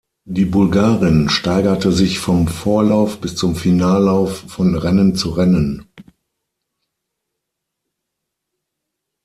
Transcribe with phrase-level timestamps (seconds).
[0.25, 5.85] Die Bulgarin steigerte sich vom Vorlauf bis zum Finallauf von Rennen zu Rennen.